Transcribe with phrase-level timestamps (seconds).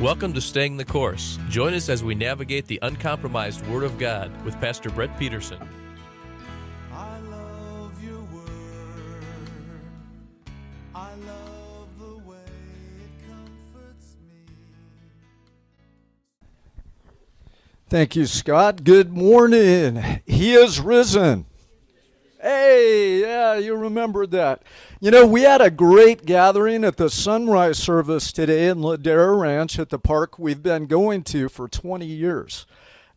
[0.00, 1.40] Welcome to Staying the Course.
[1.48, 5.58] Join us as we navigate the uncompromised Word of God with Pastor Brett Peterson.
[6.92, 9.24] I love your word.
[10.94, 14.54] I love the way it comforts me.
[17.88, 18.84] Thank you, Scott.
[18.84, 20.20] Good morning.
[20.26, 21.46] He is risen.
[22.40, 24.62] Hey, yeah, you remembered that.
[25.00, 29.76] You know, we had a great gathering at the sunrise service today in Ladera Ranch
[29.76, 32.64] at the park we've been going to for 20 years.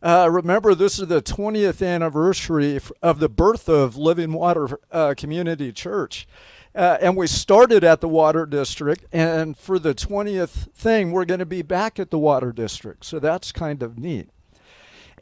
[0.02, 5.70] Uh, remember, this is the 20th anniversary of the birth of Living Water uh, Community
[5.70, 6.26] Church.
[6.74, 11.38] Uh, and we started at the Water District, and for the 20th thing, we're going
[11.38, 13.04] to be back at the Water District.
[13.04, 14.30] So that's kind of neat.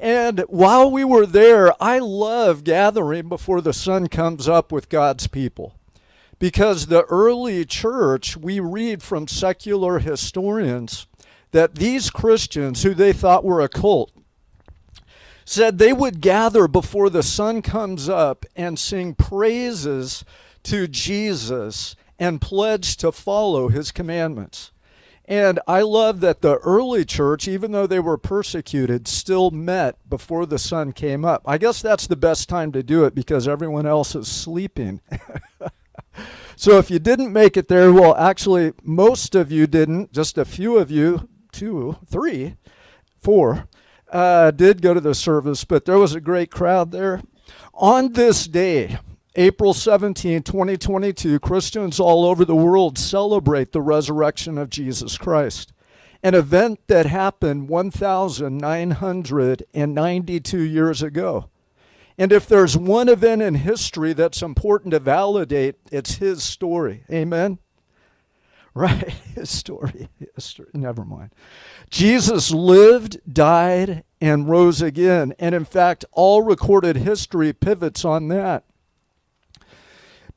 [0.01, 5.27] And while we were there, I love gathering before the sun comes up with God's
[5.27, 5.75] people.
[6.39, 11.07] Because the early church, we read from secular historians
[11.51, 14.11] that these Christians, who they thought were a cult,
[15.45, 20.25] said they would gather before the sun comes up and sing praises
[20.63, 24.73] to Jesus and pledge to follow his commandments.
[25.31, 30.45] And I love that the early church, even though they were persecuted, still met before
[30.45, 31.43] the sun came up.
[31.47, 35.01] I guess that's the best time to do it because everyone else is sleeping.
[36.57, 40.45] so if you didn't make it there, well, actually, most of you didn't, just a
[40.45, 42.57] few of you, two, three,
[43.21, 43.69] four,
[44.11, 47.23] uh, did go to the service, but there was a great crowd there.
[47.75, 48.99] On this day,
[49.37, 55.73] April 17, 2022, Christians all over the world celebrate the resurrection of Jesus Christ,
[56.21, 61.49] an event that happened 1,992 years ago.
[62.19, 67.05] And if there's one event in history that's important to validate, it's his story.
[67.11, 67.59] Amen?
[68.73, 70.09] Right, his story.
[70.37, 70.69] His story.
[70.75, 71.31] Never mind.
[71.91, 75.35] Jesus lived, died, and rose again.
[75.41, 78.63] And in fact, all recorded history pivots on that.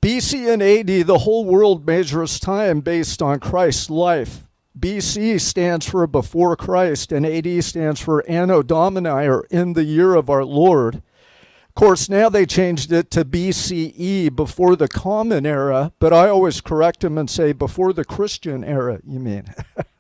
[0.04, 4.50] BC and AD, the whole world measures time based on Christ's life.
[4.78, 10.16] BC stands for before Christ, and AD stands for Anno Domini, or in the year
[10.16, 10.96] of our Lord.
[10.96, 16.60] Of course, now they changed it to BCE, before the Common Era, but I always
[16.60, 19.46] correct them and say before the Christian era, you mean.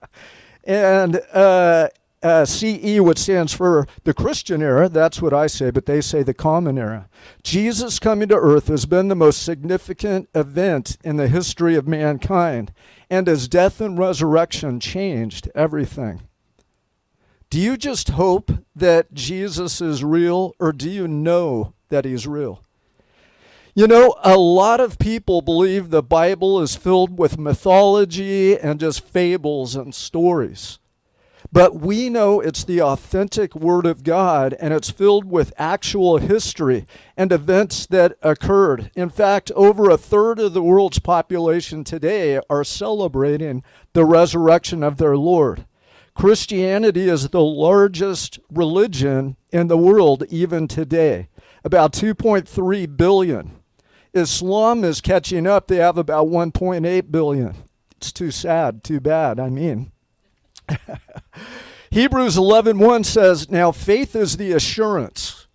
[0.65, 1.87] and uh,
[2.23, 6.23] uh, CE, which stands for the Christian era, that's what I say, but they say
[6.23, 7.09] the common era.
[7.43, 12.71] Jesus coming to earth has been the most significant event in the history of mankind,
[13.09, 16.21] and his death and resurrection changed everything.
[17.49, 22.63] Do you just hope that Jesus is real, or do you know that he's real?
[23.75, 29.03] You know, a lot of people believe the Bible is filled with mythology and just
[29.03, 30.79] fables and stories.
[31.53, 36.87] But we know it's the authentic Word of God and it's filled with actual history
[37.15, 38.89] and events that occurred.
[38.95, 44.97] In fact, over a third of the world's population today are celebrating the resurrection of
[44.97, 45.67] their Lord.
[46.15, 51.27] Christianity is the largest religion in the world even today,
[51.63, 53.51] about 2.3 billion.
[54.11, 57.55] Islam is catching up, they have about 1.8 billion.
[57.97, 59.91] It's too sad, too bad, I mean.
[61.89, 65.45] Hebrews 11:1 says, "Now faith is the assurance.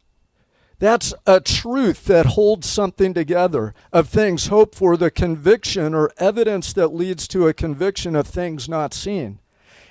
[0.78, 6.72] That's a truth that holds something together of things hoped for, the conviction or evidence
[6.74, 9.40] that leads to a conviction of things not seen."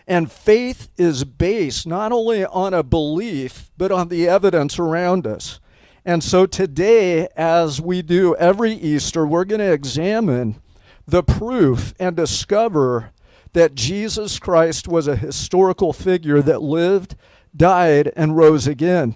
[0.07, 5.59] And faith is based not only on a belief, but on the evidence around us.
[6.05, 10.61] And so today, as we do every Easter, we're going to examine
[11.05, 13.11] the proof and discover
[13.53, 17.15] that Jesus Christ was a historical figure that lived,
[17.55, 19.15] died, and rose again.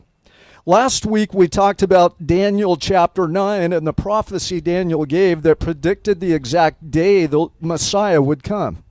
[0.65, 6.19] Last week we talked about Daniel chapter 9 and the prophecy Daniel gave that predicted
[6.19, 8.83] the exact day the Messiah would come.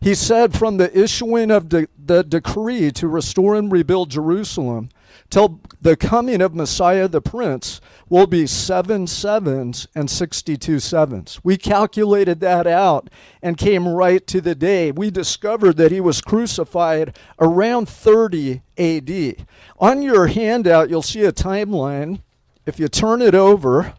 [0.00, 4.90] He said, from the issuing of de- the decree to restore and rebuild Jerusalem
[5.30, 11.40] till the coming of Messiah the Prince will be seven sevens and 62 sevens.
[11.42, 13.08] We calculated that out
[13.42, 14.90] and came right to the day.
[14.90, 19.46] We discovered that he was crucified around 30 AD.
[19.78, 22.20] On your handout, you'll see a timeline.
[22.66, 23.94] If you turn it over,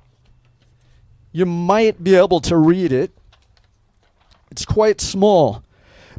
[1.32, 3.12] you might be able to read it.
[4.52, 5.64] It's quite small.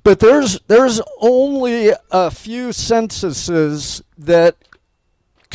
[0.02, 4.56] But there's there's only a few censuses that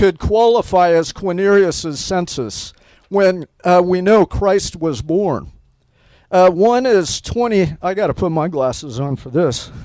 [0.02, 2.74] could qualify as Quirinius's census
[3.10, 5.52] when uh, we know Christ was born.
[6.32, 7.78] Uh, one is 20.
[7.84, 9.70] I got to put my glasses on for this.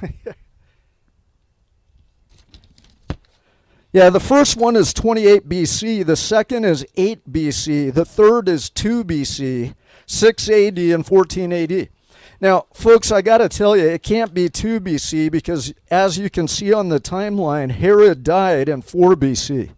[3.93, 8.69] Yeah, the first one is 28 BC, the second is 8 BC, the third is
[8.69, 9.75] 2 BC,
[10.05, 11.89] 6 AD, and 14 AD.
[12.39, 16.29] Now, folks, I got to tell you, it can't be 2 BC because, as you
[16.29, 19.71] can see on the timeline, Herod died in 4 BC.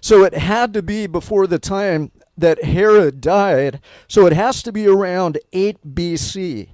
[0.00, 3.80] So it had to be before the time that Herod died.
[4.06, 6.70] So it has to be around 8 BC.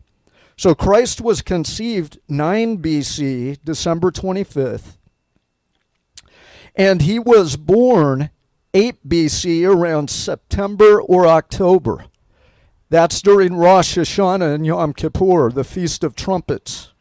[0.57, 4.99] So Christ was conceived 9 BC, December 25th.
[6.77, 8.31] And he was born
[8.73, 12.07] 8 BC around September or October.
[12.91, 16.94] That's during Rosh Hashanah and Yom Kippur, the Feast of Trumpets.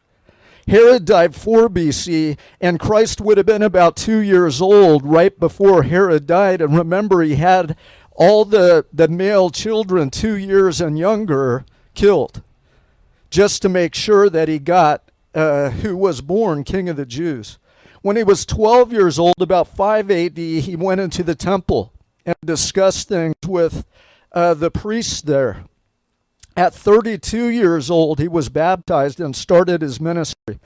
[0.66, 5.82] Herod died 4 BC, and Christ would have been about two years old right before
[5.82, 6.60] Herod died.
[6.60, 7.76] And remember, he had
[8.12, 11.64] all the, the male children, two years and younger,
[11.94, 12.42] killed
[13.34, 17.58] just to make sure that he got uh, who was born king of the Jews.
[18.00, 21.92] When he was 12 years old, about 5 AD, he went into the temple
[22.24, 23.84] and discussed things with
[24.30, 25.64] uh, the priests there.
[26.56, 30.60] At 32 years old, he was baptized and started his ministry.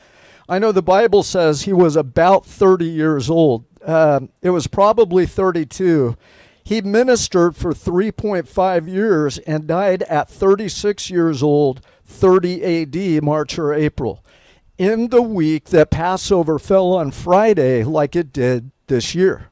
[0.49, 3.65] I know the Bible says he was about 30 years old.
[3.85, 6.17] Uh, it was probably 32.
[6.63, 13.73] He ministered for 3.5 years and died at 36 years old, 30 AD, March or
[13.73, 14.23] April,
[14.77, 19.51] in the week that Passover fell on Friday, like it did this year.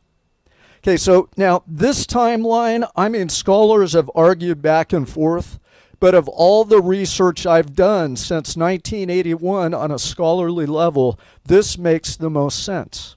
[0.78, 5.58] Okay, so now this timeline, I mean, scholars have argued back and forth.
[5.98, 12.16] But of all the research I've done since 1981 on a scholarly level, this makes
[12.16, 13.16] the most sense.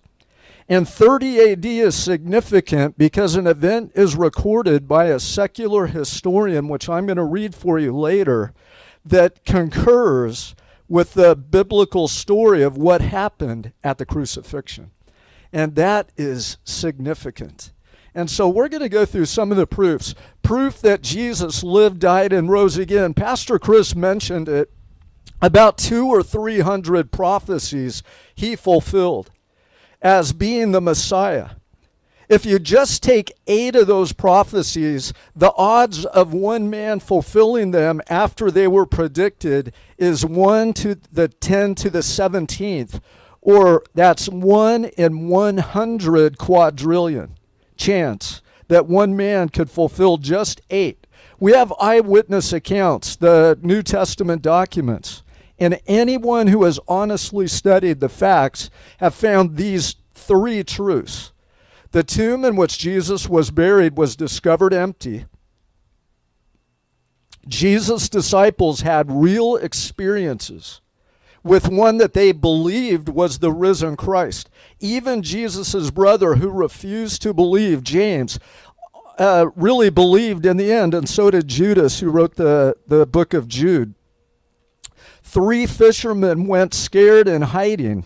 [0.69, 6.87] And 30 AD is significant because an event is recorded by a secular historian, which
[6.87, 8.53] I'm going to read for you later,
[9.03, 10.55] that concurs
[10.87, 14.91] with the biblical story of what happened at the crucifixion.
[15.51, 17.71] And that is significant.
[18.13, 20.15] And so we're going to go through some of the proofs.
[20.41, 23.13] Proof that Jesus lived, died, and rose again.
[23.13, 24.71] Pastor Chris mentioned it.
[25.41, 28.03] About two or three hundred prophecies
[28.35, 29.31] he fulfilled
[30.01, 31.51] as being the Messiah.
[32.27, 38.01] If you just take eight of those prophecies, the odds of one man fulfilling them
[38.07, 43.01] after they were predicted is 1 to the 10 to the 17th,
[43.41, 47.35] or that's 1 in 100 quadrillion
[47.79, 51.07] chance that one man could fulfill just eight.
[51.39, 55.23] We have eyewitness accounts, the New Testament documents,
[55.57, 61.31] and anyone who has honestly studied the facts have found these three truths.
[61.91, 65.25] The tomb in which Jesus was buried was discovered empty.
[67.47, 70.81] Jesus' disciples had real experiences
[71.43, 74.49] with one that they believed was the risen Christ.
[74.79, 78.39] Even Jesus' brother, who refused to believe, James,
[79.17, 83.33] uh, really believed in the end, and so did Judas, who wrote the, the book
[83.33, 83.93] of Jude.
[85.21, 88.05] Three fishermen went scared and hiding.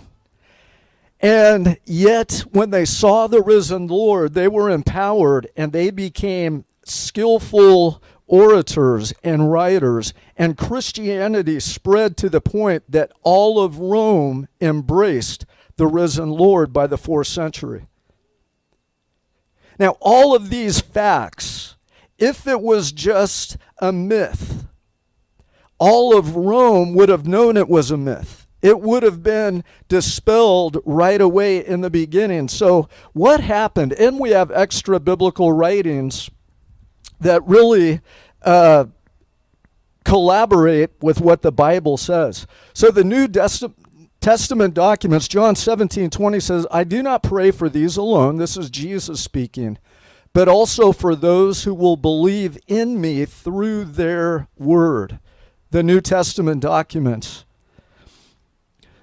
[1.19, 8.01] And yet, when they saw the risen Lord, they were empowered and they became skillful
[8.27, 15.45] orators and writers, and Christianity spread to the point that all of Rome embraced
[15.77, 17.85] the risen Lord by the fourth century.
[19.79, 21.75] Now, all of these facts,
[22.17, 24.67] if it was just a myth,
[25.79, 28.47] all of Rome would have known it was a myth.
[28.61, 32.47] It would have been dispelled right away in the beginning.
[32.47, 33.91] So, what happened?
[33.93, 36.29] And we have extra biblical writings
[37.19, 37.99] that really
[38.43, 38.85] uh,
[40.03, 42.45] collaborate with what the Bible says.
[42.73, 43.82] So the New Testament
[44.73, 48.37] documents, John 17 20 says, I do not pray for these alone.
[48.37, 49.77] This is Jesus speaking,
[50.33, 55.19] but also for those who will believe in me through their word.
[55.71, 57.45] The New Testament documents.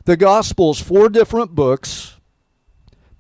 [0.06, 2.16] The Gospels, four different books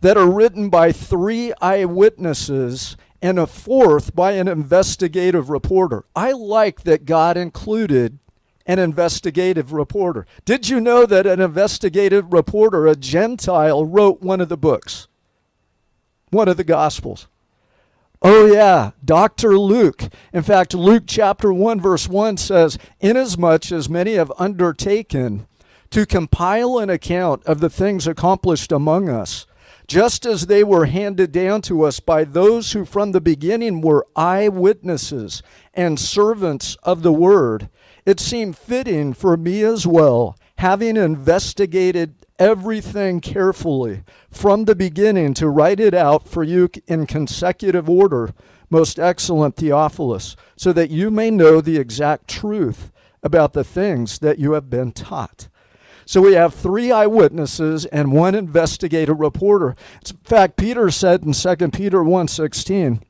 [0.00, 6.04] that are written by three eyewitnesses and a fourth by an investigative reporter.
[6.16, 8.18] I like that God included
[8.66, 10.26] an investigative reporter.
[10.44, 15.08] Did you know that an investigative reporter, a Gentile, wrote one of the books?
[16.30, 17.26] One of the Gospels.
[18.22, 19.58] Oh, yeah, Dr.
[19.58, 20.04] Luke.
[20.32, 25.46] In fact, Luke chapter 1, verse 1 says, Inasmuch as many have undertaken
[25.90, 29.46] to compile an account of the things accomplished among us,
[29.86, 34.06] just as they were handed down to us by those who from the beginning were
[34.14, 35.42] eyewitnesses
[35.74, 37.70] and servants of the word,
[38.06, 45.48] it seemed fitting for me as well, having investigated everything carefully from the beginning to
[45.48, 48.32] write it out for you in consecutive order,
[48.70, 52.90] most excellent Theophilus, so that you may know the exact truth
[53.22, 55.48] about the things that you have been taught.
[56.06, 59.76] So we have three eyewitnesses and one investigative reporter.
[60.08, 63.00] In fact, Peter said in 2 Peter 1:16,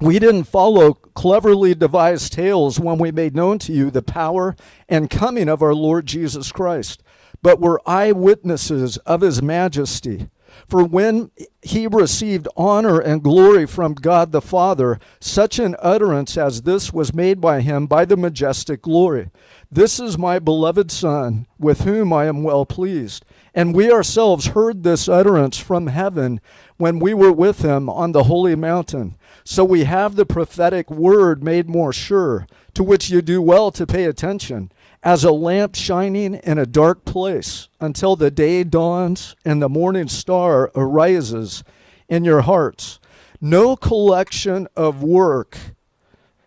[0.00, 4.54] we didn't follow cleverly devised tales when we made known to you the power
[4.88, 7.02] and coming of our Lord Jesus Christ,
[7.42, 10.28] but were eyewitnesses of his majesty.
[10.66, 11.30] For when
[11.62, 17.14] he received honor and glory from God the Father, such an utterance as this was
[17.14, 19.30] made by him by the majestic glory.
[19.70, 23.24] This is my beloved Son, with whom I am well pleased.
[23.54, 26.40] And we ourselves heard this utterance from heaven
[26.76, 29.16] when we were with him on the holy mountain.
[29.44, 33.86] So we have the prophetic word made more sure, to which you do well to
[33.86, 34.70] pay attention,
[35.06, 40.08] as a lamp shining in a dark place until the day dawns and the morning
[40.08, 41.62] star arises
[42.08, 42.98] in your hearts.
[43.40, 45.56] No collection of work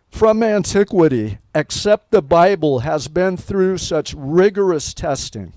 [0.10, 5.54] from antiquity, except the Bible, has been through such rigorous testing,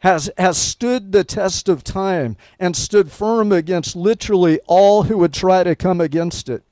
[0.00, 5.32] has, has stood the test of time, and stood firm against literally all who would
[5.32, 6.64] try to come against it.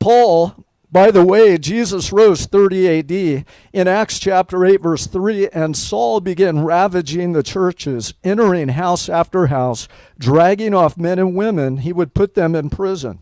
[0.00, 5.74] Paul, by the way, Jesus rose 30 AD in Acts chapter 8, verse 3, and
[5.74, 11.78] Saul began ravaging the churches, entering house after house, dragging off men and women.
[11.78, 13.20] He would put them in prison.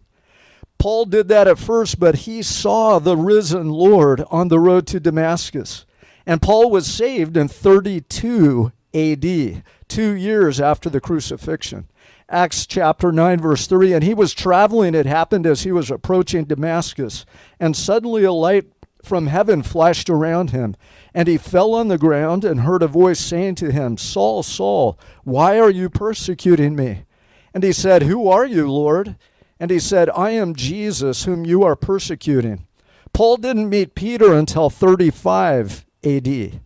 [0.81, 4.99] Paul did that at first, but he saw the risen Lord on the road to
[4.99, 5.87] Damascus.
[6.27, 11.87] And Paul was saved in 32 AD, two years after the crucifixion.
[12.31, 13.93] Acts chapter 9, verse 3.
[13.93, 17.27] And he was traveling, it happened as he was approaching Damascus,
[17.59, 18.67] and suddenly a light
[19.03, 20.77] from heaven flashed around him.
[21.13, 24.99] And he fell on the ground and heard a voice saying to him, Saul, Saul,
[25.25, 27.05] why are you persecuting me?
[27.53, 29.17] And he said, Who are you, Lord?
[29.59, 32.67] And he said, I am Jesus whom you are persecuting.
[33.13, 36.61] Paul didn't meet Peter until 35 AD.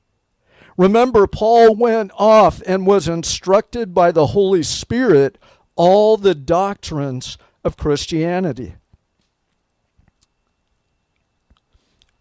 [0.77, 5.39] Remember, Paul went off and was instructed by the Holy Spirit
[5.77, 8.75] all the doctrines of Christianity.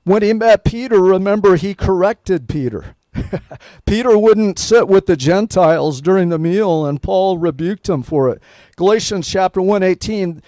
[0.03, 2.95] When he met Peter, remember, he corrected Peter.
[3.86, 8.41] Peter wouldn't sit with the Gentiles during the meal, and Paul rebuked him for it.
[8.75, 10.41] Galatians chapter 1:18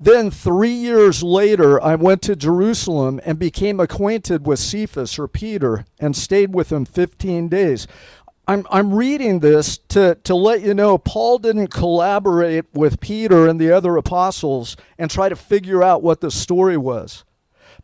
[0.00, 5.86] then, three years later, I went to Jerusalem and became acquainted with Cephas or Peter
[5.98, 7.88] and stayed with him 15 days.
[8.48, 13.60] I'm, I'm reading this to, to let you know Paul didn't collaborate with Peter and
[13.60, 17.24] the other apostles and try to figure out what the story was.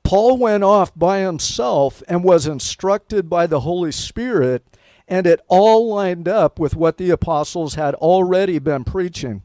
[0.02, 4.64] Paul went off by himself and was instructed by the Holy Spirit,
[5.06, 9.42] and it all lined up with what the apostles had already been preaching.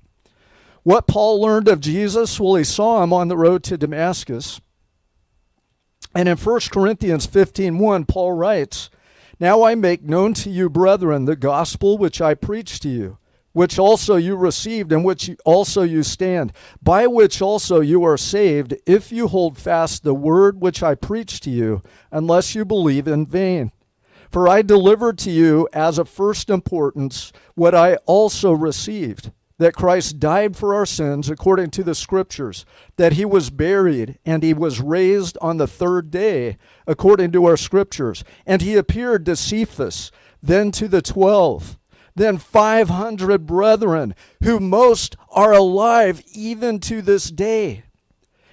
[0.84, 2.40] What Paul learned of Jesus?
[2.40, 4.62] Well, he saw him on the road to Damascus.
[6.16, 8.90] And in 1 Corinthians 15:1, Paul writes,
[9.40, 13.20] Now I make known to you, brethren, the gospel which I preached to you,
[13.54, 16.52] which also you received, and which also you stand,
[16.84, 21.44] by which also you are saved, if you hold fast the word which I preached
[21.44, 21.82] to you,
[22.12, 23.72] unless you believe in vain.
[24.30, 30.20] For I delivered to you as of first importance what I also received that Christ
[30.20, 34.82] died for our sins according to the Scriptures, that he was buried, and he was
[34.82, 38.24] raised on the third day according to our Scriptures.
[38.46, 40.12] And he appeared to Cephas,
[40.42, 41.78] then to the twelve,
[42.16, 47.84] then 500 brethren, who most are alive even to this day.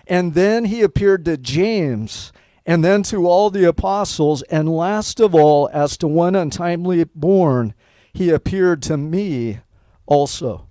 [0.08, 2.32] And then he appeared to James,
[2.64, 7.74] and then to all the apostles, and last of all, as to one untimely born,
[8.12, 9.60] he appeared to me
[10.06, 10.66] also.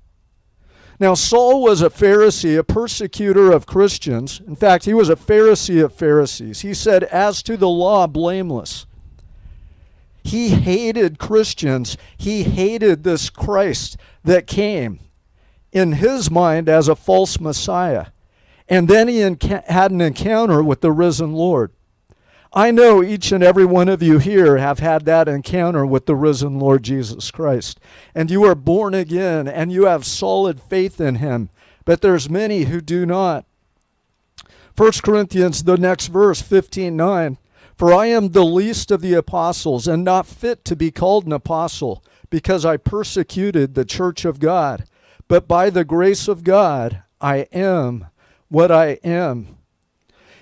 [1.00, 4.42] Now, Saul was a Pharisee, a persecutor of Christians.
[4.48, 6.62] In fact, he was a Pharisee of Pharisees.
[6.62, 8.86] He said, As to the law, blameless.
[10.24, 11.98] He hated Christians.
[12.18, 15.00] He hated this Christ that came
[15.72, 18.08] in his mind as a false Messiah.
[18.68, 21.72] And then he had an encounter with the risen Lord.
[22.58, 26.16] I know each and every one of you here have had that encounter with the
[26.16, 27.82] risen Lord Jesus Christ.
[28.16, 31.50] And you are born again and you have solid faith in him.
[31.84, 33.46] But there's many who do not.
[34.78, 37.38] 1 Corinthians, the next verse, 15 9.
[37.76, 41.34] For I am the least of the apostles and not fit to be called an
[41.34, 44.86] apostle because I persecuted the church of God.
[45.28, 48.08] But by the grace of God, I am
[48.48, 49.55] what I am.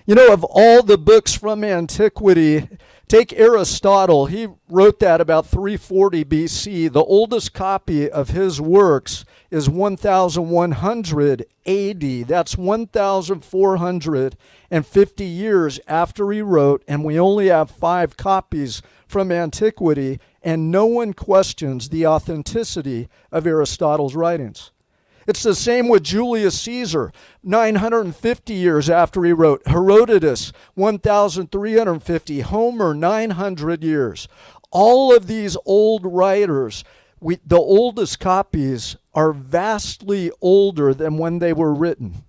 [0.06, 2.68] You know, of all the books from antiquity
[3.14, 6.92] Take Aristotle, he wrote that about 340 BC.
[6.92, 12.02] The oldest copy of his works is 1100 AD.
[12.28, 20.72] That's 1450 years after he wrote, and we only have five copies from antiquity, and
[20.72, 24.72] no one questions the authenticity of Aristotle's writings.
[25.28, 27.12] It's the same with Julius Caesar,
[27.44, 34.28] 950 years after he wrote, Herodotus, 1,350, Homer, 900 years.
[34.72, 36.84] All of these old writers,
[37.20, 42.24] we, the oldest copies are vastly older than when they were written,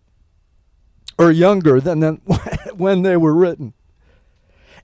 [1.19, 2.03] or younger than
[2.75, 3.75] when they were written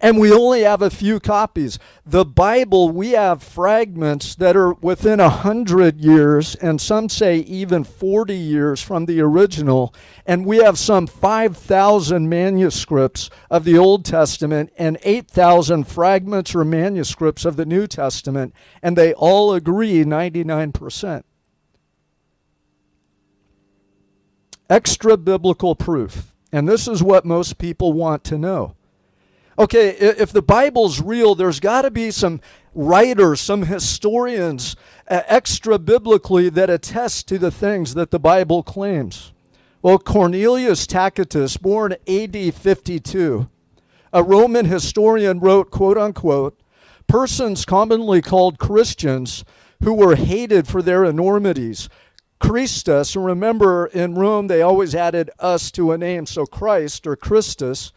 [0.01, 1.79] and we only have a few copies.
[2.07, 7.85] The Bible, we have fragments that are within a hundred years, and some say even
[7.85, 14.73] 40 years from the original, and we have some 5,000 manuscripts of the Old Testament
[14.79, 21.25] and 8,000 fragments or manuscripts of the New Testament, and they all agree 99%.
[24.71, 26.33] Extra biblical proof.
[26.53, 28.75] And this is what most people want to know
[29.61, 32.41] okay, if the Bible's real, there's got to be some
[32.75, 34.75] writers, some historians,
[35.09, 39.33] uh, extra biblically, that attest to the things that the Bible claims.
[39.83, 43.51] Well, Cornelius Tacitus, born AD 52,
[44.15, 46.59] a Roman historian, wrote, quote unquote,
[47.07, 49.45] persons commonly called Christians
[49.83, 51.91] who were hated for their enormities.
[52.39, 57.93] Christus, remember in Rome they always added us to a name, so Christ or Christus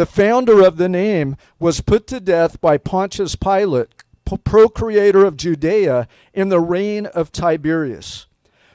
[0.00, 3.90] the founder of the name was put to death by Pontius Pilate,
[4.44, 8.24] procurator of Judea, in the reign of Tiberius.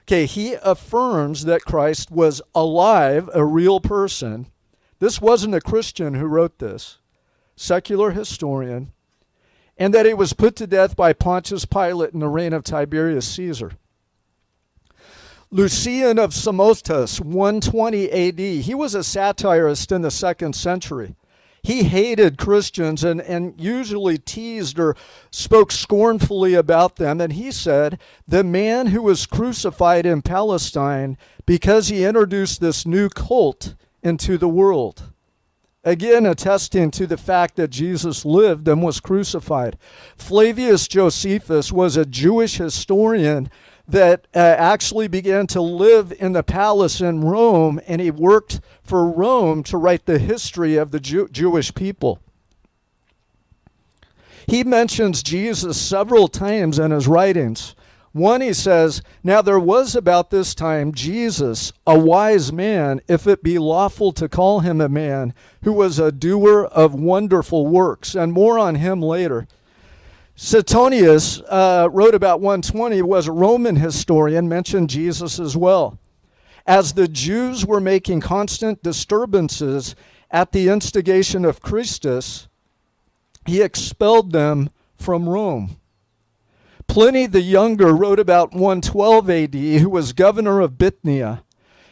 [0.04, 4.52] Okay, he affirms that Christ was alive, a real person.
[5.00, 7.00] This wasn't a Christian who wrote this,
[7.56, 8.92] secular historian,
[9.80, 13.28] and that he was put to death by Pontius Pilate in the reign of Tiberius
[13.30, 13.72] Caesar.
[15.52, 21.16] Lucian of Samothrace, 120 AD, he was a satirist in the second century.
[21.66, 24.96] He hated Christians and, and usually teased or
[25.32, 27.20] spoke scornfully about them.
[27.20, 33.10] And he said, The man who was crucified in Palestine because he introduced this new
[33.10, 35.12] cult into the world.
[35.84, 39.78] Again, attesting to the fact that Jesus lived and was crucified.
[40.16, 43.50] Flavius Josephus was a Jewish historian
[43.88, 49.10] that uh, actually began to live in the palace in Rome, and he worked for
[49.10, 52.20] Rome to write the history of the Jew- Jewish people.
[54.48, 57.76] He mentions Jesus several times in his writings.
[58.12, 63.44] One, he says, Now there was about this time Jesus, a wise man, if it
[63.44, 68.32] be lawful to call him a man, who was a doer of wonderful works, and
[68.32, 69.48] more on him later.
[70.38, 75.98] Suetonius uh, wrote about 120, was a Roman historian, mentioned Jesus as well.
[76.68, 79.96] As the Jews were making constant disturbances
[80.30, 82.50] at the instigation of Christus,
[83.46, 85.78] he expelled them from Rome.
[86.88, 91.44] Pliny the Younger wrote about 112 AD, who was governor of Bithynia,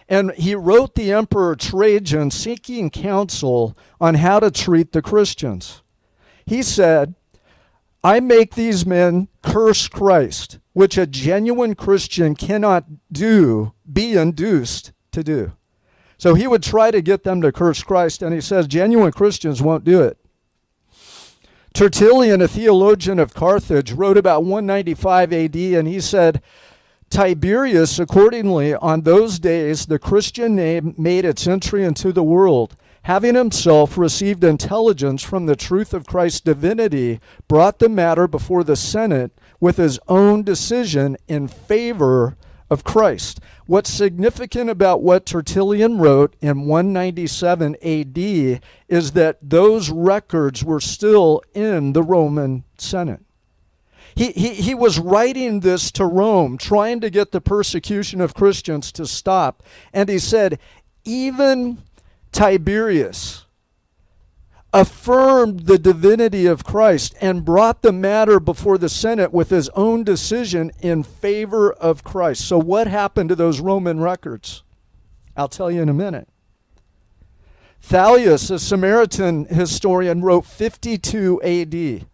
[0.09, 5.81] and he wrote the Emperor Trajan seeking counsel on how to treat the Christians.
[6.45, 7.15] He said,
[8.03, 15.23] I make these men curse Christ, which a genuine Christian cannot do, be induced to
[15.23, 15.53] do.
[16.17, 19.61] So he would try to get them to curse Christ, and he says genuine Christians
[19.61, 20.17] won't do it.
[21.73, 26.41] Tertullian, a theologian of Carthage, wrote about 195 AD, and he said,
[27.09, 33.35] Tiberius, accordingly, on those days, the Christian name made its entry into the world having
[33.35, 39.31] himself received intelligence from the truth of Christ's divinity, brought the matter before the Senate
[39.59, 42.37] with his own decision in favor
[42.69, 43.39] of Christ.
[43.65, 51.41] What's significant about what Tertullian wrote in 197 AD is that those records were still
[51.53, 53.21] in the Roman Senate.
[54.15, 58.91] He, he, he was writing this to Rome, trying to get the persecution of Christians
[58.93, 59.63] to stop.
[59.91, 60.59] And he said,
[61.03, 61.79] even
[62.33, 63.45] Tiberius
[64.73, 70.03] affirmed the divinity of Christ and brought the matter before the Senate with his own
[70.03, 72.47] decision in favor of Christ.
[72.47, 74.63] So, what happened to those Roman records?
[75.37, 76.27] I'll tell you in a minute.
[77.87, 82.07] Thalius, a Samaritan historian, wrote 52 AD,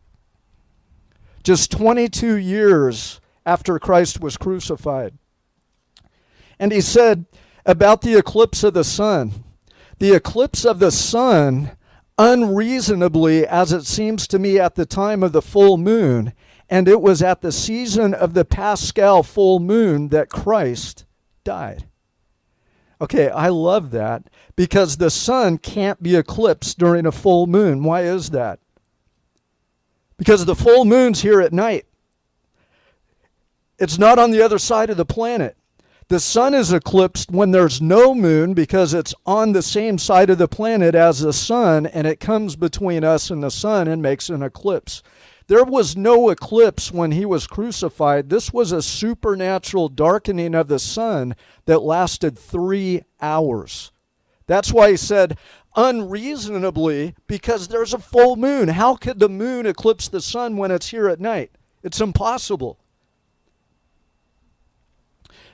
[1.44, 5.18] just 22 years after Christ was crucified.
[6.60, 7.26] And he said
[7.66, 9.44] about the eclipse of the sun
[10.00, 11.72] the eclipse of the sun
[12.18, 16.34] unreasonably, as it seems to me, at the time of the full moon,
[16.70, 21.06] and it was at the season of the Paschal full moon that Christ
[21.44, 21.86] died.
[23.02, 24.24] Okay, I love that
[24.58, 27.84] because the sun can't be eclipsed during a full moon.
[27.84, 28.60] Why is that?
[30.18, 31.86] Because the full moon's here at night.
[33.78, 35.56] It's not on the other side of the planet.
[36.10, 40.40] The sun is eclipsed when there's no moon because it's on the same side of
[40.40, 44.28] the planet as the sun and it comes between us and the sun and makes
[44.28, 45.04] an eclipse.
[45.46, 48.32] There was no eclipse when he was crucified.
[48.32, 51.36] This was a supernatural darkening of the sun
[51.68, 53.92] that lasted three hours.
[54.48, 55.38] That's why he said,
[55.76, 58.70] unreasonably, because there's a full moon.
[58.70, 61.52] How could the moon eclipse the sun when it's here at night?
[61.84, 62.79] It's impossible.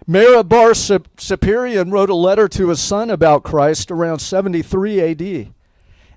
[0.08, 5.54] Mara Bar Serapion wrote a letter to his son about Christ around 73 AD.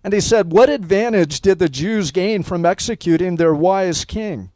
[0.05, 4.51] And he said, What advantage did the Jews gain from executing their wise king?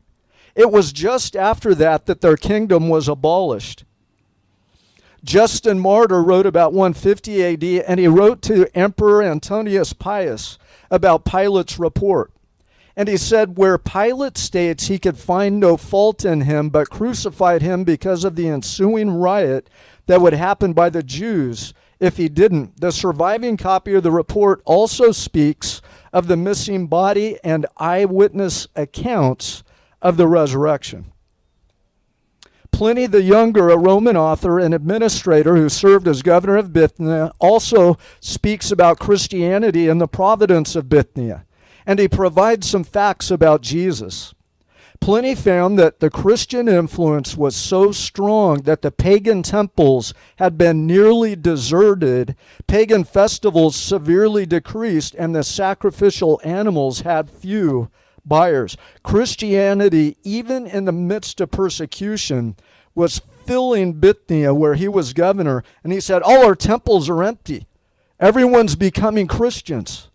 [0.54, 3.84] It was just after that that their kingdom was abolished.
[5.24, 10.58] Justin Martyr wrote about 150 AD, and he wrote to Emperor Antonius Pius
[10.90, 12.32] about Pilate's report.
[12.96, 17.62] And he said, Where Pilate states he could find no fault in him, but crucified
[17.62, 19.70] him because of the ensuing riot
[20.06, 22.80] that would happen by the Jews, if he didn't.
[22.80, 25.80] The surviving copy of the report also speaks
[26.12, 29.62] of the missing body and eyewitness accounts
[30.02, 31.12] of the resurrection.
[32.72, 37.96] Pliny the Younger, a Roman author and administrator who served as governor of Bithynia, also
[38.20, 41.44] speaks about Christianity and the providence of Bithynia,
[41.86, 44.34] and he provides some facts about Jesus.
[45.02, 50.86] Pliny found that the Christian influence was so strong that the pagan temples had been
[50.86, 52.36] nearly deserted,
[52.68, 57.90] pagan festivals severely decreased, and the sacrificial animals had few
[58.24, 58.76] buyers.
[59.02, 62.54] Christianity, even in the midst of persecution,
[62.94, 67.66] was filling Bithynia where he was governor, and he said, All our temples are empty.
[68.20, 70.10] Everyone's becoming Christians.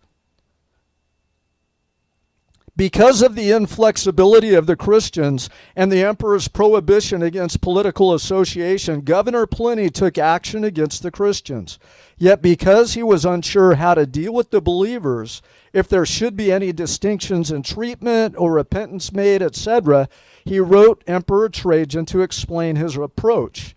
[2.78, 9.48] Because of the inflexibility of the Christians and the emperor's prohibition against political association, Governor
[9.48, 11.80] Pliny took action against the Christians.
[12.18, 16.52] Yet, because he was unsure how to deal with the believers, if there should be
[16.52, 20.08] any distinctions in treatment or repentance made, etc.,
[20.44, 23.74] he wrote Emperor Trajan to explain his approach.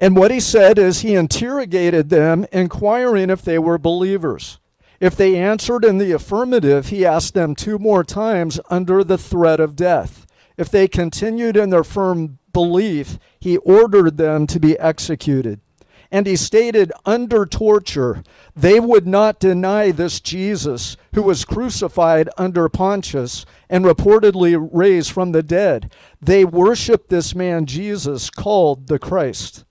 [0.00, 4.58] And what he said is he interrogated them, inquiring if they were believers.
[5.04, 9.60] If they answered in the affirmative, he asked them two more times under the threat
[9.60, 10.26] of death.
[10.56, 15.60] If they continued in their firm belief, he ordered them to be executed.
[16.10, 18.24] And he stated under torture,
[18.56, 25.32] they would not deny this Jesus who was crucified under Pontius and reportedly raised from
[25.32, 25.92] the dead.
[26.22, 29.66] They worshiped this man Jesus called the Christ.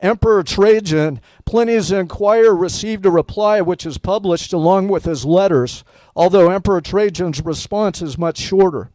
[0.00, 5.84] Emperor Trajan, Pliny's Inquirer received a reply which is published along with his letters,
[6.16, 8.90] although Emperor Trajan's response is much shorter.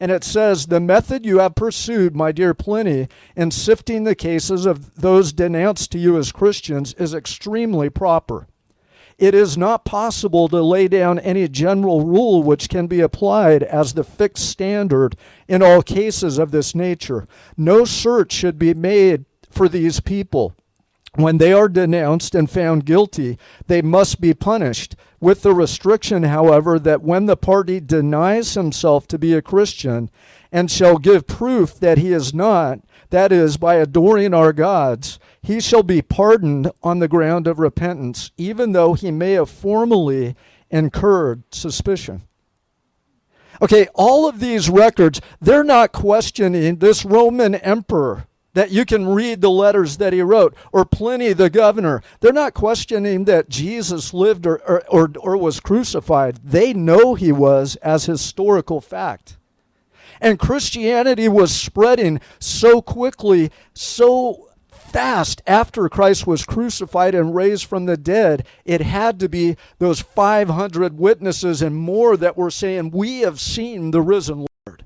[0.00, 4.66] And it says, The method you have pursued, my dear Pliny, in sifting the cases
[4.66, 8.48] of those denounced to you as Christians is extremely proper.
[9.18, 13.94] It is not possible to lay down any general rule which can be applied as
[13.94, 15.16] the fixed standard
[15.48, 17.26] in all cases of this nature.
[17.56, 19.24] No search should be made
[19.58, 20.54] for these people.
[21.16, 26.78] When they are denounced and found guilty, they must be punished, with the restriction, however,
[26.78, 30.10] that when the party denies himself to be a Christian
[30.52, 32.78] and shall give proof that he is not,
[33.10, 38.30] that is, by adoring our gods, he shall be pardoned on the ground of repentance,
[38.36, 40.36] even though he may have formally
[40.70, 42.22] incurred suspicion.
[43.60, 49.40] Okay, all of these records, they're not questioning this Roman emperor that you can read
[49.40, 52.02] the letters that he wrote, or Pliny the governor.
[52.20, 56.40] They're not questioning that Jesus lived or, or, or, or, was crucified.
[56.42, 59.36] They know he was as historical fact.
[60.20, 64.48] And Christianity was spreading so quickly, so
[64.88, 70.00] fast after Christ was crucified and raised from the dead, it had to be those
[70.00, 74.84] 500 witnesses and more that were saying, We have seen the risen Lord.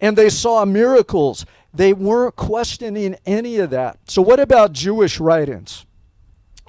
[0.00, 1.44] And they saw miracles
[1.78, 4.00] they weren't questioning any of that.
[4.10, 5.86] So, what about Jewish writings?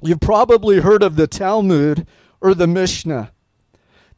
[0.03, 2.05] You've probably heard of the Talmud
[2.39, 3.31] or the Mishnah.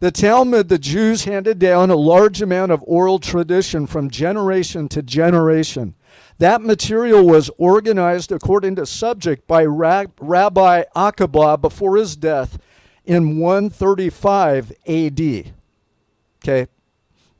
[0.01, 5.01] The Talmud, the Jews handed down a large amount of oral tradition from generation to
[5.01, 5.95] generation.
[6.39, 12.60] That material was organized according to subject by Rabbi Akiba before his death
[13.06, 15.54] in 135 AD.
[16.43, 16.67] Okay,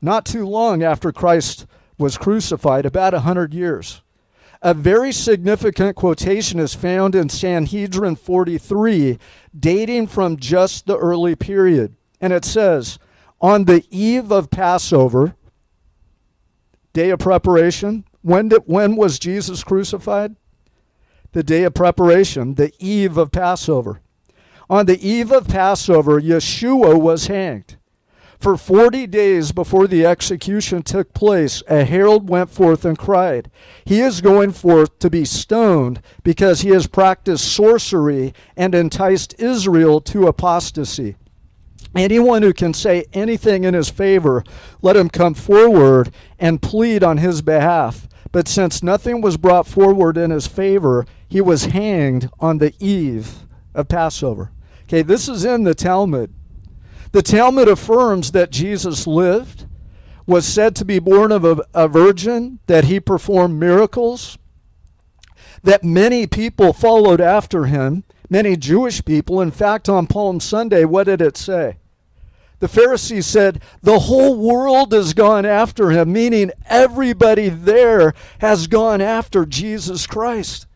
[0.00, 1.66] not too long after Christ
[2.02, 4.02] was crucified, about 100 years.
[4.60, 9.18] A very significant quotation is found in Sanhedrin 43,
[9.58, 11.96] dating from just the early period.
[12.20, 12.98] And it says,
[13.40, 15.34] On the eve of Passover,
[16.92, 20.36] day of preparation, when, did, when was Jesus crucified?
[21.32, 24.00] The day of preparation, the eve of Passover.
[24.68, 27.76] On the eve of Passover, Yeshua was hanged.
[28.42, 33.48] For 40 days before the execution took place, a herald went forth and cried,
[33.84, 40.00] He is going forth to be stoned because he has practiced sorcery and enticed Israel
[40.00, 41.14] to apostasy.
[41.94, 44.42] Anyone who can say anything in his favor,
[44.80, 48.08] let him come forward and plead on his behalf.
[48.32, 53.46] But since nothing was brought forward in his favor, he was hanged on the eve
[53.72, 54.50] of Passover.
[54.88, 56.34] Okay, this is in the Talmud.
[57.12, 59.66] The Talmud affirms that Jesus lived,
[60.26, 64.38] was said to be born of a, a virgin, that he performed miracles,
[65.62, 69.40] that many people followed after him, many Jewish people.
[69.40, 71.76] In fact, on Palm Sunday, what did it say?
[72.60, 79.00] The Pharisees said, The whole world has gone after him, meaning everybody there has gone
[79.00, 80.66] after Jesus Christ.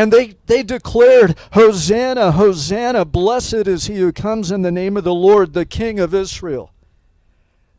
[0.00, 5.04] And they, they declared, Hosanna, Hosanna, blessed is he who comes in the name of
[5.04, 6.72] the Lord, the King of Israel.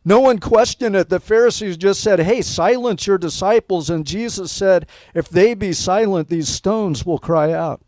[0.06, 1.10] No one questioned it.
[1.10, 3.90] The Pharisees just said, Hey, silence your disciples.
[3.90, 7.82] And Jesus said, If they be silent, these stones will cry out.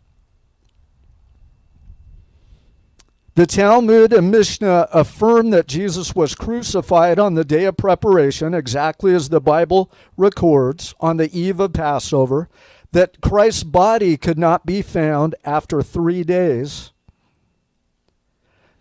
[3.35, 9.13] The Talmud and Mishnah affirm that Jesus was crucified on the day of preparation, exactly
[9.13, 12.49] as the Bible records, on the eve of Passover
[12.93, 16.91] that Christ's body could not be found after three days.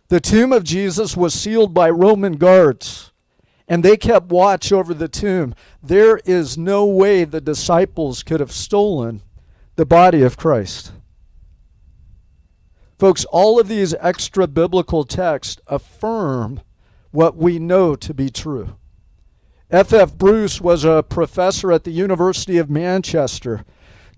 [0.08, 3.12] The tomb of Jesus was sealed by Roman guards,
[3.66, 5.54] and they kept watch over the tomb.
[5.82, 9.22] There is no way the disciples could have stolen
[9.76, 10.92] the body of Christ.
[12.98, 16.60] Folks, all of these extra biblical texts affirm
[17.12, 18.76] what we know to be true.
[19.70, 19.94] F.
[19.94, 20.12] F.
[20.12, 23.64] Bruce was a professor at the University of Manchester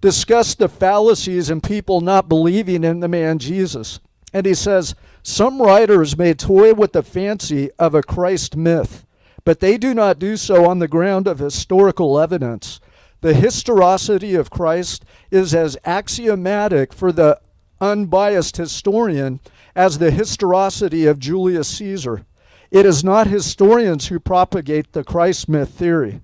[0.05, 4.01] discussed the fallacies in people not believing in the man Jesus.
[4.35, 9.07] And he says, Some writers may toy with the fancy of a Christ myth,
[9.47, 12.81] but they do not do so on the ground of historical evidence.
[13.23, 17.41] The historicity of Christ is as axiomatic for the
[17.81, 19.41] unbiased historian
[19.75, 22.27] as the historicity of Julius Caesar.
[22.71, 26.21] It is not historians who propagate the Christ myth theory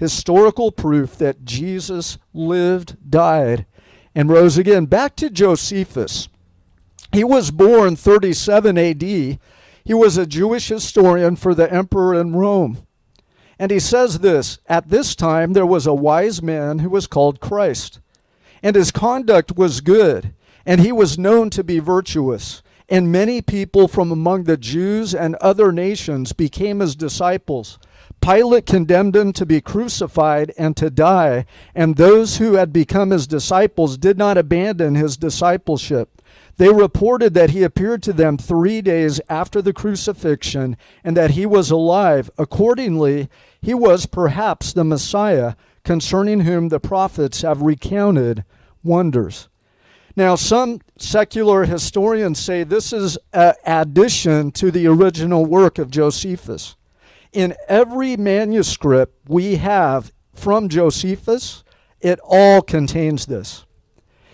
[0.00, 3.66] historical proof that Jesus lived, died,
[4.14, 4.86] and rose again.
[4.86, 6.28] Back to Josephus.
[7.12, 9.02] He was born 37 AD.
[9.02, 9.38] He
[9.94, 12.78] was a Jewish historian for the emperor in Rome.
[13.58, 17.40] And he says this At this time there was a wise man who was called
[17.40, 18.00] Christ,
[18.62, 20.32] and his conduct was good,
[20.64, 22.62] and he was known to be virtuous.
[22.88, 27.78] And many people from among the Jews and other nations became his disciples.
[28.20, 33.26] Pilate condemned him to be crucified and to die, and those who had become his
[33.26, 36.20] disciples did not abandon his discipleship.
[36.58, 41.46] They reported that he appeared to them three days after the crucifixion and that he
[41.46, 42.30] was alive.
[42.36, 43.30] Accordingly,
[43.62, 45.54] he was perhaps the Messiah,
[45.84, 48.44] concerning whom the prophets have recounted
[48.84, 49.48] wonders.
[50.14, 56.76] Now, some secular historians say this is an addition to the original work of Josephus.
[57.32, 61.62] In every manuscript we have from Josephus,
[62.00, 63.64] it all contains this.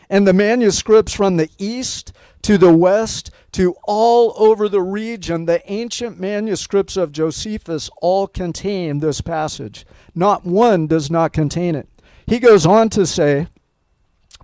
[0.08, 5.60] And the manuscripts from the east to the west to all over the region, the
[5.70, 9.84] ancient manuscripts of Josephus all contain this passage.
[10.14, 11.88] Not one does not contain it.
[12.26, 13.48] He goes on to say,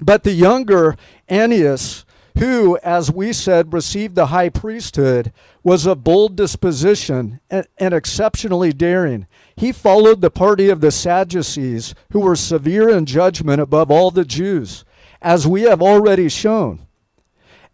[0.01, 0.97] But the younger
[1.31, 2.05] Ananias,
[2.39, 8.73] who, as we said, received the high priesthood, was of bold disposition and, and, exceptionally
[8.73, 9.27] daring.
[9.57, 14.25] He followed the party of the Sadducees, who were severe in judgment above all the
[14.25, 14.85] Jews,
[15.21, 16.87] as we have already shown.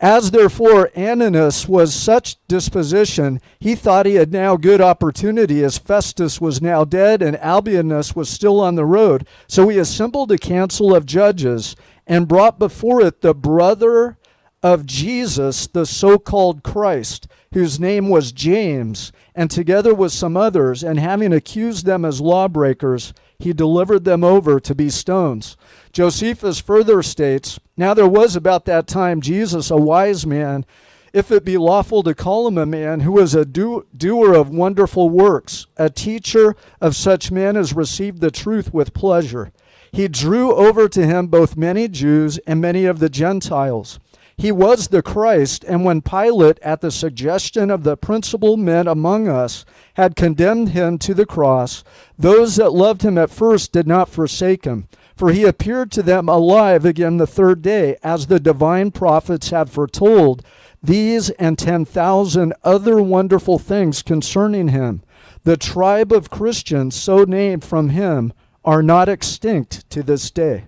[0.00, 6.40] As therefore Ananus was such disposition, he thought he had now good opportunity, as Festus
[6.40, 9.26] was now dead and Albinus was still on the road.
[9.48, 11.74] So he assembled a council of judges
[12.06, 14.17] and brought before it the brother
[14.62, 20.82] of Jesus, the so called Christ, whose name was James, and together with some others,
[20.82, 25.56] and having accused them as lawbreakers, he delivered them over to be stones.
[25.92, 30.66] Josephus further states Now there was about that time Jesus, a wise man,
[31.12, 34.50] if it be lawful to call him a man, who was a do- doer of
[34.50, 39.52] wonderful works, a teacher of such men as received the truth with pleasure.
[39.92, 43.98] He drew over to him both many Jews and many of the Gentiles.
[44.40, 49.26] He was the Christ, and when Pilate, at the suggestion of the principal men among
[49.26, 51.82] us, had condemned him to the cross,
[52.16, 54.86] those that loved him at first did not forsake him.
[55.16, 59.70] For he appeared to them alive again the third day, as the divine prophets had
[59.70, 60.44] foretold,
[60.80, 65.02] these and ten thousand other wonderful things concerning him.
[65.42, 68.32] The tribe of Christians, so named from him,
[68.64, 70.66] are not extinct to this day.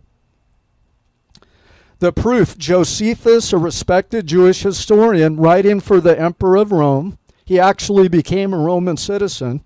[2.00, 8.08] The proof Josephus, a respected Jewish historian writing for the Emperor of Rome, he actually
[8.08, 9.62] became a Roman citizen.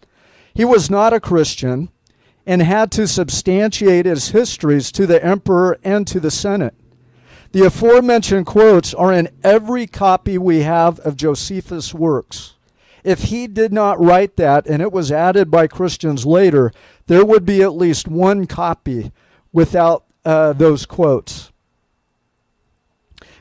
[0.52, 1.90] He was not a Christian
[2.44, 6.74] and had to substantiate his histories to the emperor and to the Senate.
[7.52, 12.54] The aforementioned quotes are in every copy we have of Josephus' works.
[13.04, 16.72] If he did not write that and it was added by Christians later,
[17.06, 19.12] there would be at least one copy
[19.52, 21.52] without uh, those quotes.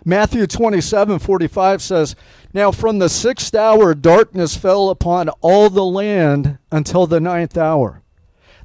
[0.05, 2.15] Matthew 27 45 says,
[2.53, 8.01] Now from the sixth hour darkness fell upon all the land until the ninth hour.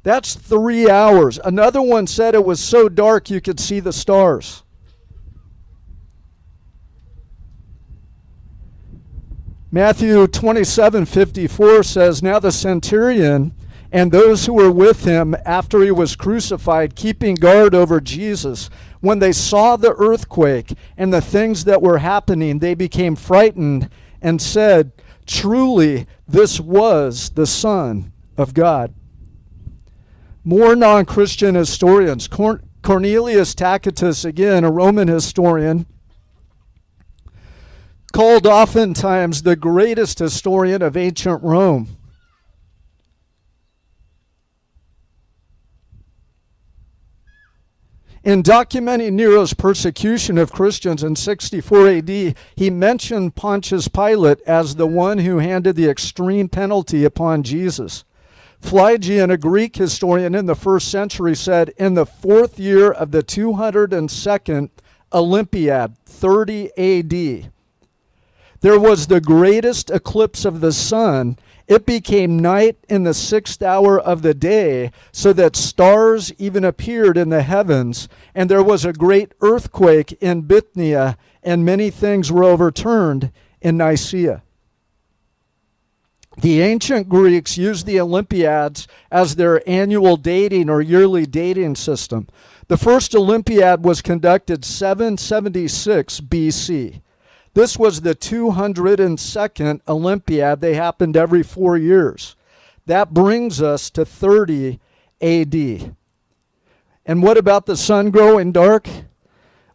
[0.03, 1.39] That's three hours.
[1.43, 4.63] Another one said it was so dark you could see the stars.
[9.71, 13.53] Matthew 27 54 says, Now the centurion
[13.91, 18.69] and those who were with him after he was crucified, keeping guard over Jesus,
[19.01, 23.89] when they saw the earthquake and the things that were happening, they became frightened
[24.21, 24.91] and said,
[25.25, 28.93] Truly, this was the Son of God.
[30.43, 32.27] More non Christian historians,
[32.81, 35.85] Cornelius Tacitus, again, a Roman historian,
[38.11, 41.98] called oftentimes the greatest historian of ancient Rome.
[48.23, 52.09] In documenting Nero's persecution of Christians in 64 AD,
[52.55, 58.03] he mentioned Pontius Pilate as the one who handed the extreme penalty upon Jesus.
[58.61, 63.23] Phlegon, a Greek historian in the first century, said in the fourth year of the
[63.23, 64.69] 202nd
[65.13, 67.51] Olympiad, 30 AD,
[68.61, 71.37] there was the greatest eclipse of the sun.
[71.69, 77.15] It became night in the sixth hour of the day, so that stars even appeared
[77.15, 78.09] in the heavens.
[78.33, 84.41] And there was a great earthquake in Bithynia, and many things were overturned in Nicaea.
[86.41, 92.27] The ancient Greeks used the Olympiads as their annual dating or yearly dating system.
[92.67, 97.01] The first Olympiad was conducted 776 BC.
[97.53, 100.61] This was the 202nd Olympiad.
[100.61, 102.35] They happened every four years.
[102.85, 104.79] That brings us to 30
[105.21, 105.95] AD.
[107.05, 108.87] And what about the sun growing dark?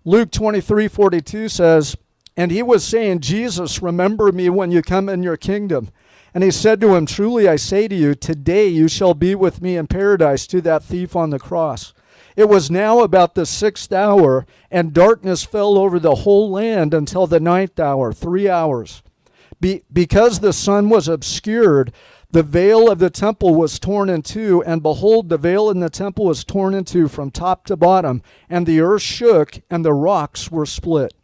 [0.05, 1.97] Luke 23 42 says,
[2.37, 5.91] And he was saying, Jesus, remember me when you come in your kingdom.
[6.35, 9.63] And he said to him, Truly I say to you, today you shall be with
[9.63, 11.95] me in paradise to that thief on the cross.
[12.37, 17.27] It was now about the sixth hour, and darkness fell over the whole land until
[17.27, 19.03] the ninth hour, three hours.
[19.61, 21.93] Be, because the sun was obscured,
[22.31, 25.89] the veil of the temple was torn in two, and behold, the veil in the
[25.89, 28.21] temple was torn in two from top to bottom,
[28.51, 31.15] and the earth shook, and the rocks were split.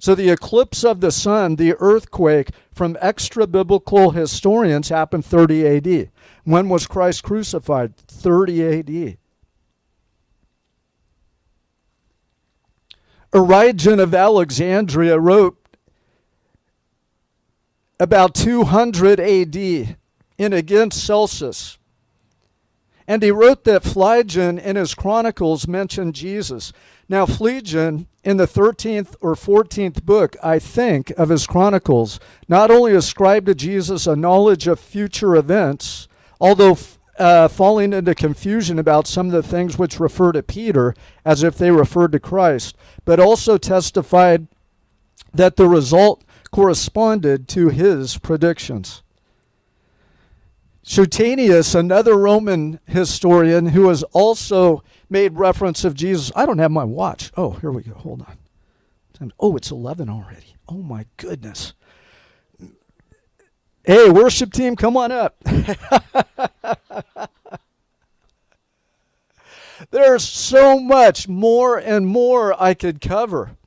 [0.00, 6.10] So the eclipse of the sun, the earthquake, from extra biblical historians happened 30 AD.
[6.42, 7.96] When was Christ crucified?
[7.96, 9.18] 30 AD.
[13.32, 15.56] Origen of Alexandria wrote
[18.00, 21.78] about 200 AD in Against Celsus.
[23.06, 26.72] And he wrote that Phlegon in his chronicles mentioned Jesus.
[27.08, 32.94] Now, Phlegon, in the 13th or 14th book, I think, of his chronicles, not only
[32.94, 36.06] ascribed to Jesus a knowledge of future events,
[36.40, 36.78] although
[37.20, 40.94] uh, falling into confusion about some of the things which refer to Peter
[41.24, 44.48] as if they referred to Christ, but also testified
[45.32, 49.02] that the result corresponded to his predictions.
[50.82, 56.32] Suetonius, another Roman historian who has also made reference of Jesus.
[56.34, 57.30] I don't have my watch.
[57.36, 57.92] Oh, here we go.
[57.94, 59.32] Hold on.
[59.38, 60.56] Oh, it's 11 already.
[60.66, 61.74] Oh, my goodness.
[63.84, 65.36] Hey, worship team, come on up.
[70.00, 73.58] There's so much more and more I could cover.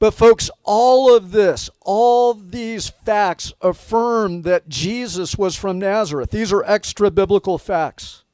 [0.00, 6.32] But, folks, all of this, all these facts affirm that Jesus was from Nazareth.
[6.32, 8.24] These are extra biblical facts.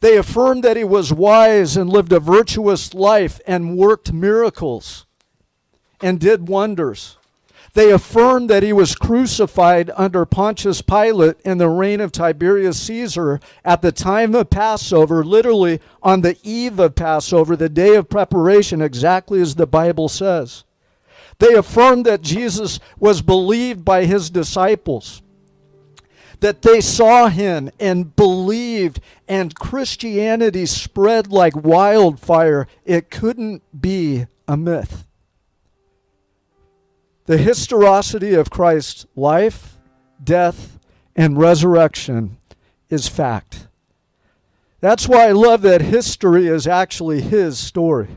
[0.00, 5.06] They affirm that he was wise and lived a virtuous life and worked miracles
[6.00, 7.16] and did wonders.
[7.74, 13.40] They affirm that he was crucified under Pontius Pilate in the reign of Tiberius Caesar
[13.64, 18.82] at the time of Passover, literally on the eve of Passover, the day of preparation,
[18.82, 20.64] exactly as the Bible says.
[21.38, 25.22] They affirm that Jesus was believed by his disciples,
[26.40, 32.66] that they saw him and believed, and Christianity spread like wildfire.
[32.84, 35.06] It couldn't be a myth.
[37.26, 39.76] The historicity of Christ's life,
[40.22, 40.78] death,
[41.14, 42.38] and resurrection
[42.88, 43.68] is fact.
[44.80, 48.08] That's why I love that history is actually his story.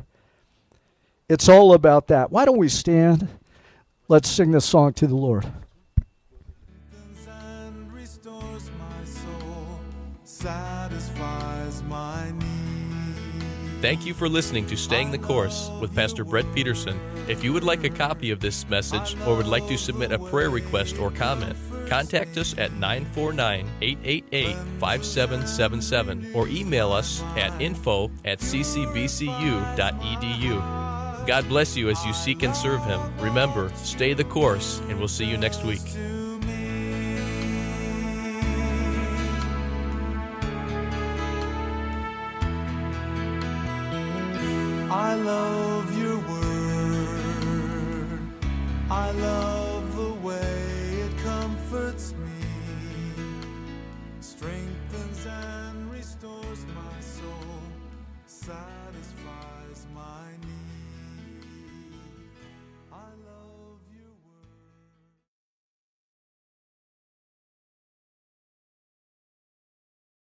[1.30, 2.32] It's all about that.
[2.32, 3.28] Why don't we stand?
[4.08, 5.46] Let's sing this song to the Lord.
[13.84, 16.98] Thank you for listening to Staying the Course with Pastor Brett Peterson.
[17.28, 20.20] If you would like a copy of this message or would like to submit a
[20.20, 21.58] prayer request or comment,
[21.90, 29.28] contact us at 949 888 5777 or email us at info at ccbcu.edu.
[31.28, 33.02] God bless you as you seek and serve Him.
[33.18, 35.82] Remember, stay the course, and we'll see you next week.
[45.14, 48.20] I love your word.
[48.90, 52.13] I love the way it comforts